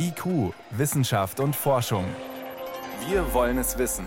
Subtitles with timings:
[0.00, 2.04] IQ, Wissenschaft und Forschung.
[3.08, 4.06] Wir wollen es wissen.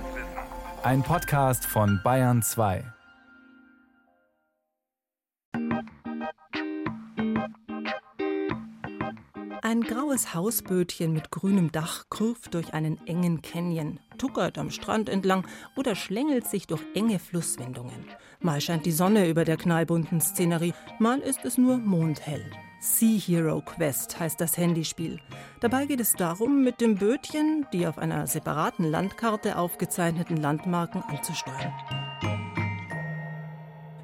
[0.84, 2.86] Ein Podcast von Bayern 2.
[9.62, 15.46] Ein graues Hausbötchen mit grünem Dach kurft durch einen engen Canyon, tuckert am Strand entlang
[15.76, 18.06] oder schlängelt sich durch enge Flusswindungen.
[18.40, 22.50] Mal scheint die Sonne über der knallbunten Szenerie, mal ist es nur mondhell.
[22.84, 25.20] Sea Hero Quest heißt das Handyspiel.
[25.60, 31.72] Dabei geht es darum, mit dem Bötchen die auf einer separaten Landkarte aufgezeichneten Landmarken anzusteuern.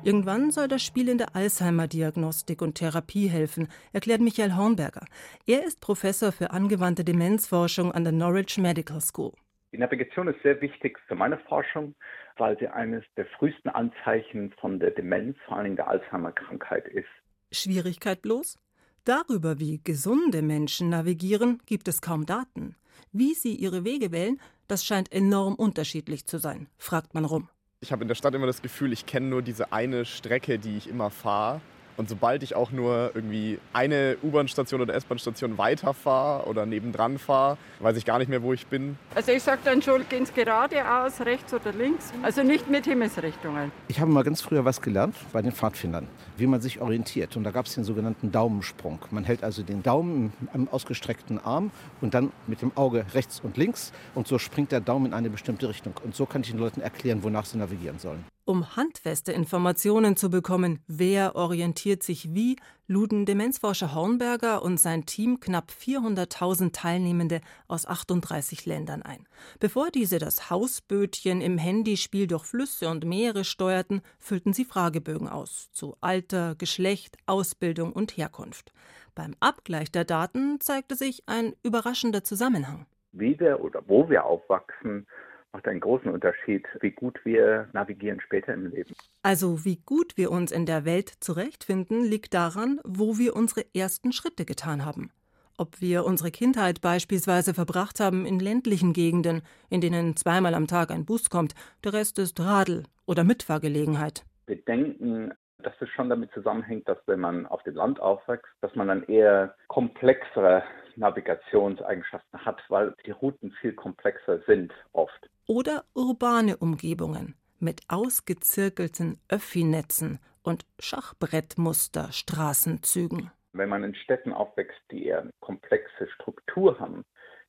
[0.03, 5.07] Irgendwann soll das Spiel in der Alzheimer-Diagnostik und Therapie helfen, erklärt Michael Hornberger.
[5.47, 9.33] Er ist Professor für angewandte Demenzforschung an der Norwich Medical School.
[9.71, 11.95] Die Navigation ist sehr wichtig für meine Forschung,
[12.37, 17.09] weil sie eines der frühesten Anzeichen von der Demenz, vor allem der Alzheimer-Krankheit ist.
[17.51, 18.59] Schwierigkeit bloß?
[19.07, 22.75] Darüber, wie gesunde Menschen navigieren, gibt es kaum Daten.
[23.13, 27.47] Wie sie ihre Wege wählen, das scheint enorm unterschiedlich zu sein, fragt man rum.
[27.79, 30.75] Ich habe in der Stadt immer das Gefühl, ich kenne nur diese eine Strecke, die
[30.75, 31.61] ich immer fahre.
[31.97, 37.97] Und sobald ich auch nur irgendwie eine U-Bahn-Station oder S-Bahn-Station weiterfahre oder nebendran fahre, weiß
[37.97, 38.97] ich gar nicht mehr, wo ich bin.
[39.15, 42.13] Also ich sage dann schon, gehen Sie geradeaus, rechts oder links.
[42.21, 43.71] Also nicht mit Himmelsrichtungen.
[43.87, 47.35] Ich habe mal ganz früher was gelernt bei den Pfadfindern, wie man sich orientiert.
[47.35, 48.99] Und da gab es den sogenannten Daumensprung.
[49.09, 53.57] Man hält also den Daumen am ausgestreckten Arm und dann mit dem Auge rechts und
[53.57, 53.91] links.
[54.13, 55.95] Und so springt der Daumen in eine bestimmte Richtung.
[56.03, 58.23] Und so kann ich den Leuten erklären, wonach sie navigieren sollen.
[58.47, 62.55] Um handfeste Informationen zu bekommen, wer orientiert sich wie,
[62.87, 69.27] luden Demenzforscher Hornberger und sein Team knapp 400.000 Teilnehmende aus 38 Ländern ein.
[69.59, 75.69] Bevor diese das Hausbötchen im Handyspiel durch Flüsse und Meere steuerten, füllten sie Fragebögen aus
[75.73, 78.71] zu Alter, Geschlecht, Ausbildung und Herkunft.
[79.13, 82.85] Beim Abgleich der Daten zeigte sich ein überraschender Zusammenhang.
[83.11, 85.05] Wie wir oder wo wir aufwachsen,
[85.53, 88.93] macht einen großen Unterschied, wie gut wir navigieren später im Leben.
[89.23, 94.11] Also wie gut wir uns in der Welt zurechtfinden, liegt daran, wo wir unsere ersten
[94.11, 95.11] Schritte getan haben.
[95.57, 100.91] Ob wir unsere Kindheit beispielsweise verbracht haben in ländlichen Gegenden, in denen zweimal am Tag
[100.91, 104.23] ein Bus kommt, der Rest ist Radl oder Mitfahrgelegenheit.
[104.45, 108.75] Wir denken, dass es schon damit zusammenhängt, dass wenn man auf dem Land aufwächst, dass
[108.75, 110.63] man dann eher komplexere
[110.95, 120.19] Navigationseigenschaften hat, weil die Routen viel komplexer sind oft oder urbane Umgebungen mit ausgezirkelten Öffinetzen
[120.43, 123.31] und Schachbrettmuster-Straßenzügen.
[123.53, 127.03] Wenn man in Städten aufwächst, die eher komplexe Struktur haben,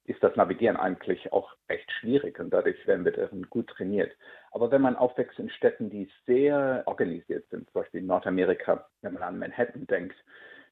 [0.05, 4.17] ist das Navigieren eigentlich auch echt schwierig und dadurch werden wir darin gut trainiert.
[4.53, 9.13] Aber wenn man aufwächst in Städten, die sehr organisiert sind, zum Beispiel in Nordamerika, wenn
[9.13, 10.17] man an Manhattan denkt,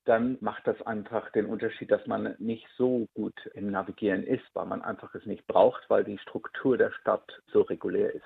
[0.06, 4.66] dann macht das einfach den Unterschied, dass man nicht so gut im Navigieren ist, weil
[4.66, 8.24] man einfach es nicht braucht, weil die Struktur der Stadt so regulär ist.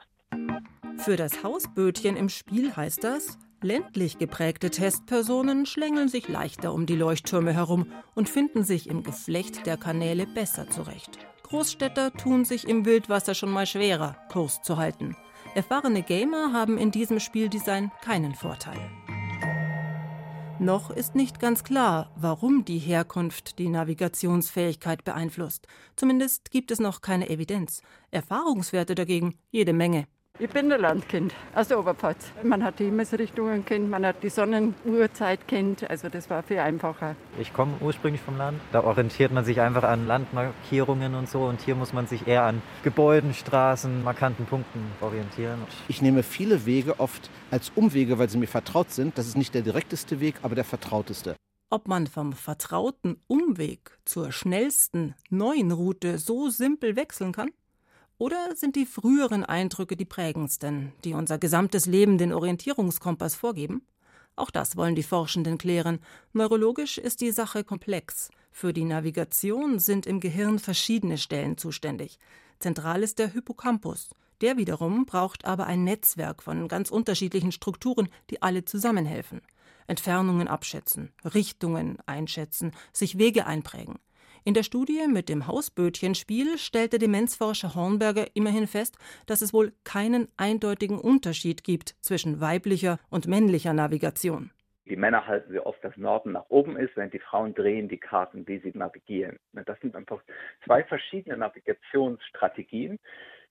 [0.98, 6.96] Für das Hausbötchen im Spiel heißt das, ländlich geprägte Testpersonen schlängeln sich leichter um die
[6.96, 11.18] Leuchttürme herum und finden sich im Geflecht der Kanäle besser zurecht.
[11.44, 15.16] Großstädter tun sich im Wildwasser schon mal schwerer, Kurs zu halten.
[15.54, 18.78] Erfahrene Gamer haben in diesem Spieldesign keinen Vorteil.
[20.60, 25.66] Noch ist nicht ganz klar, warum die Herkunft die Navigationsfähigkeit beeinflusst.
[25.96, 27.80] Zumindest gibt es noch keine Evidenz.
[28.10, 30.06] Erfahrungswerte dagegen jede Menge.
[30.42, 32.32] Ich bin ein Landkind aus der Oberpfalz.
[32.42, 37.14] Man hat die Himmelsrichtungen kennt, man hat die Sonnenuhrzeit kennt, also das war viel einfacher.
[37.38, 38.58] Ich komme ursprünglich vom Land.
[38.72, 42.44] Da orientiert man sich einfach an Landmarkierungen und so und hier muss man sich eher
[42.44, 45.60] an Gebäuden, Straßen, markanten Punkten orientieren.
[45.88, 49.18] Ich nehme viele Wege oft als Umwege, weil sie mir vertraut sind.
[49.18, 51.36] Das ist nicht der direkteste Weg, aber der vertrauteste.
[51.68, 57.50] Ob man vom vertrauten Umweg zur schnellsten neuen Route so simpel wechseln kann?
[58.20, 63.80] Oder sind die früheren Eindrücke die prägendsten, die unser gesamtes Leben den Orientierungskompass vorgeben?
[64.36, 66.00] Auch das wollen die Forschenden klären.
[66.34, 68.28] Neurologisch ist die Sache komplex.
[68.52, 72.18] Für die Navigation sind im Gehirn verschiedene Stellen zuständig.
[72.58, 74.10] Zentral ist der Hippocampus.
[74.42, 79.40] Der wiederum braucht aber ein Netzwerk von ganz unterschiedlichen Strukturen, die alle zusammenhelfen.
[79.86, 83.98] Entfernungen abschätzen, Richtungen einschätzen, sich Wege einprägen.
[84.44, 88.96] In der Studie mit dem Hausbötchenspiel stellte Demenzforscher Hornberger immerhin fest,
[89.26, 94.50] dass es wohl keinen eindeutigen Unterschied gibt zwischen weiblicher und männlicher Navigation.
[94.86, 97.98] Die Männer halten sehr oft, dass Norden nach oben ist, während die Frauen drehen die
[97.98, 99.38] Karten, wie sie navigieren.
[99.52, 100.20] Das sind einfach
[100.64, 102.98] zwei verschiedene Navigationsstrategien,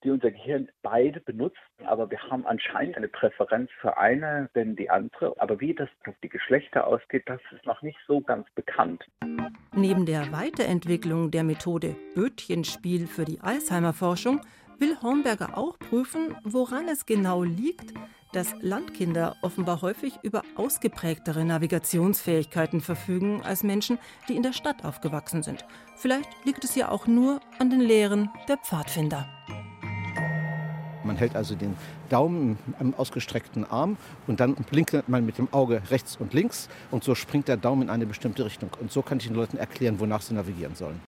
[0.04, 4.90] die unser Gehirn beide benutzt, aber wir haben anscheinend eine Präferenz für eine, denn die
[4.90, 5.36] andere.
[5.40, 9.04] Aber wie das auf die Geschlechter ausgeht, das ist noch nicht so ganz bekannt.
[9.74, 14.42] Neben der Weiterentwicklung der Methode Bötchenspiel für die Alzheimer-Forschung
[14.80, 17.94] will Hornberger auch prüfen, woran es genau liegt,
[18.32, 23.98] dass Landkinder offenbar häufig über ausgeprägtere Navigationsfähigkeiten verfügen als Menschen,
[24.28, 25.66] die in der Stadt aufgewachsen sind.
[25.96, 29.28] Vielleicht liegt es ja auch nur an den Lehren der Pfadfinder.
[31.10, 31.76] Man hält also den
[32.10, 33.98] Daumen am ausgestreckten Arm
[34.28, 37.82] und dann blinkt man mit dem Auge rechts und links und so springt der Daumen
[37.82, 38.70] in eine bestimmte Richtung.
[38.80, 40.98] Und so kann ich den Leuten erklären, wonach sie navigieren sollen.